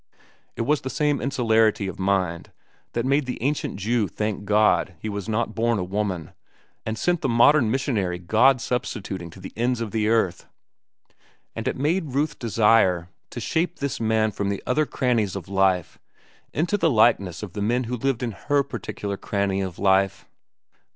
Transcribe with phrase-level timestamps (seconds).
[0.55, 2.51] It was the same insularity of mind
[2.93, 6.31] that made the ancient Jew thank God he was not born a woman,
[6.87, 10.47] and sent the modern missionary god substituting to the ends of the earth;
[11.55, 15.99] and it made Ruth desire to shape this man from other crannies of life
[16.51, 20.25] into the likeness of the men who lived in her particular cranny of life.